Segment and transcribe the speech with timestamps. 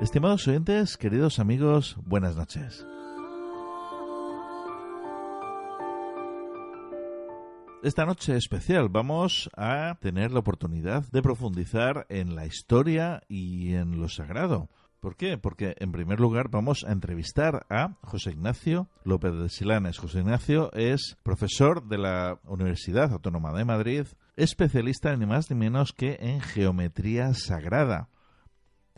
[0.00, 2.86] Estimados oyentes, queridos amigos, buenas noches.
[7.82, 14.00] Esta noche especial vamos a tener la oportunidad de profundizar en la historia y en
[14.00, 14.70] lo sagrado.
[15.00, 15.36] ¿Por qué?
[15.36, 19.98] Porque en primer lugar vamos a entrevistar a José Ignacio López de Silanes.
[19.98, 24.06] José Ignacio es profesor de la Universidad Autónoma de Madrid,
[24.36, 28.08] especialista ni más ni menos que en geometría sagrada.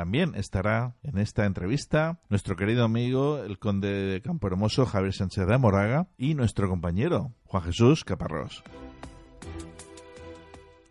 [0.00, 5.46] También estará en esta entrevista nuestro querido amigo, el conde de Campo Hermoso, Javier Sánchez
[5.46, 8.64] de Moraga, y nuestro compañero, Juan Jesús Caparrós.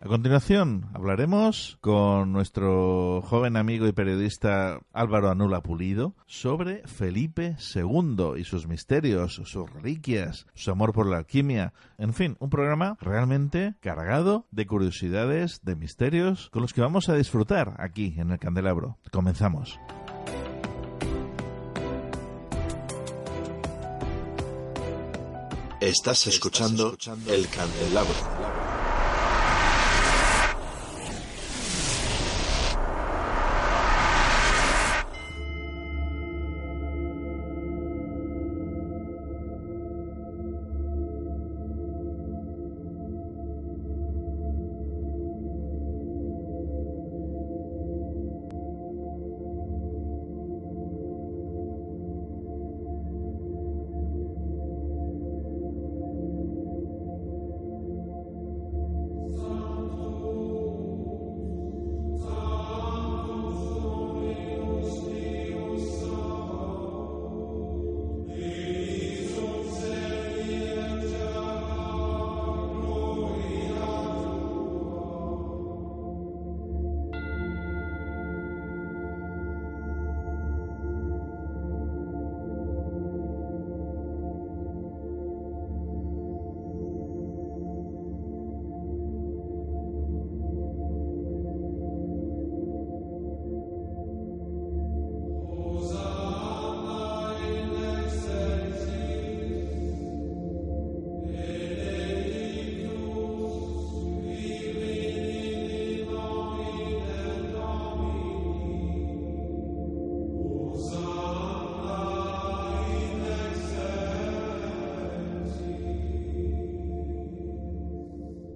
[0.02, 8.32] A continuación hablaremos con nuestro joven amigo y periodista Álvaro Anula Pulido sobre Felipe II
[8.38, 11.74] y sus misterios, sus reliquias, su amor por la alquimia.
[11.98, 17.14] En fin, un programa realmente cargado de curiosidades, de misterios, con los que vamos a
[17.14, 18.96] disfrutar aquí en el Candelabro.
[19.12, 19.78] Comenzamos.
[25.78, 26.96] Estás escuchando
[27.26, 28.59] El Candelabro.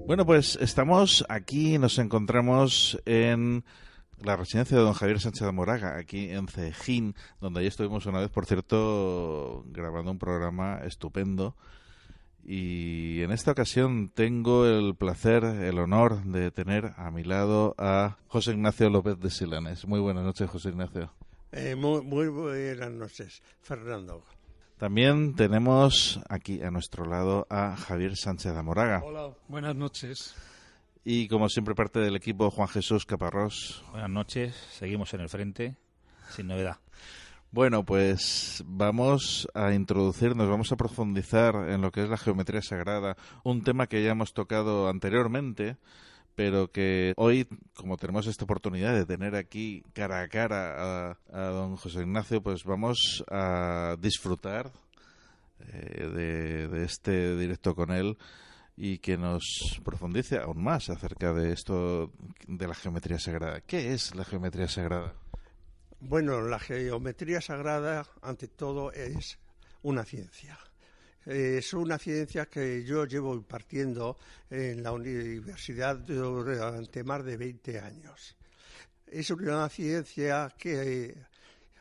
[0.06, 3.64] Bueno, pues estamos aquí, nos encontramos en
[4.22, 8.20] la residencia de don Javier Sánchez de Moraga, aquí en Cejín, donde ya estuvimos una
[8.20, 11.56] vez, por cierto, grabando un programa estupendo.
[12.44, 18.18] Y en esta ocasión tengo el placer, el honor de tener a mi lado a
[18.28, 19.86] José Ignacio López de Silanes.
[19.86, 21.10] Muy buenas noches, José Ignacio.
[21.50, 24.22] Eh, muy, muy buenas noches, Fernando.
[24.78, 29.02] También tenemos aquí a nuestro lado a Javier Sánchez Amoraga.
[29.04, 30.34] Hola, buenas noches.
[31.04, 33.84] Y como siempre parte del equipo Juan Jesús Caparrós.
[33.92, 35.76] Buenas noches, seguimos en el frente,
[36.30, 36.78] sin novedad.
[37.52, 43.16] Bueno, pues vamos a introducirnos, vamos a profundizar en lo que es la geometría sagrada,
[43.44, 45.76] un tema que ya hemos tocado anteriormente,
[46.34, 51.76] pero que hoy, como tenemos esta oportunidad de tener aquí cara a cara a, don
[51.76, 54.72] José Ignacio, pues vamos a disfrutar
[55.60, 58.16] eh, de, de este directo con él
[58.76, 62.12] y que nos profundice aún más acerca de esto
[62.46, 63.60] de la geometría sagrada.
[63.60, 65.14] ¿Qué es la geometría sagrada?
[66.00, 69.38] Bueno, la geometría sagrada, ante todo, es
[69.82, 70.58] una ciencia.
[71.26, 74.18] Es una ciencia que yo llevo impartiendo
[74.50, 78.36] en la universidad durante más de 20 años.
[79.06, 81.16] Es una ciencia que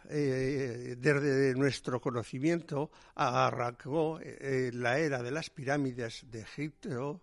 [0.09, 7.21] eh, desde nuestro conocimiento arrancó la era de las pirámides de Egipto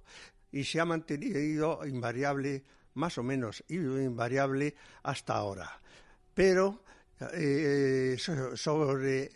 [0.52, 2.64] y se ha mantenido invariable,
[2.94, 5.80] más o menos invariable hasta ahora.
[6.34, 6.82] Pero
[7.34, 8.16] eh,
[8.54, 9.30] sobre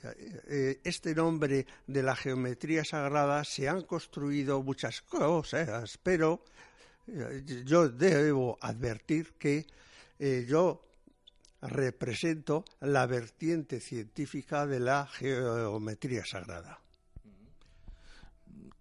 [0.49, 6.43] eh, este nombre de la geometría sagrada se han construido muchas cosas, pero
[7.07, 9.67] eh, yo debo advertir que
[10.49, 10.83] yo
[11.61, 16.79] represento la vertiente científica de la geometría sagrada.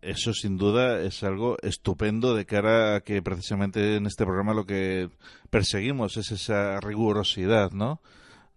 [0.01, 4.65] Eso sin duda es algo estupendo de cara a que precisamente en este programa lo
[4.65, 5.09] que
[5.49, 7.99] perseguimos es esa rigurosidad, ¿no?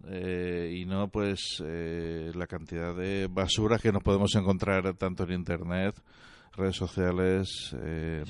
[0.08, 5.32] Eh, y no pues eh, la cantidad de basura que nos podemos encontrar tanto en
[5.32, 5.96] internet,
[6.52, 7.74] redes sociales.
[7.82, 8.24] Eh,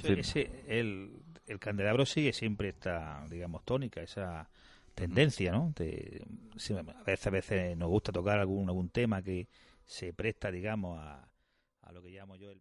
[0.66, 1.10] el,
[1.46, 4.48] el candelabro sigue siempre esta, digamos, tónica, esa
[4.94, 5.74] tendencia, ¿no?
[5.76, 9.46] a, veces, a veces nos gusta tocar algún, algún tema que
[9.84, 11.28] se presta, digamos, a,
[11.82, 12.60] a lo que llamo yo el